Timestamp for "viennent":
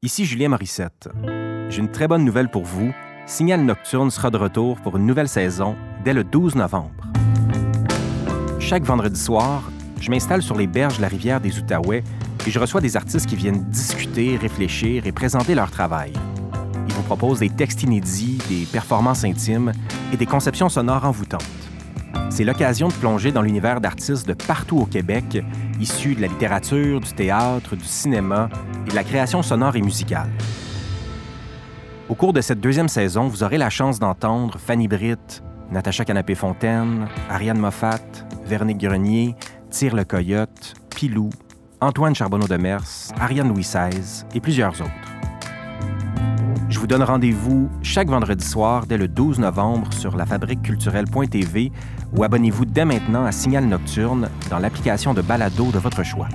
13.34-13.64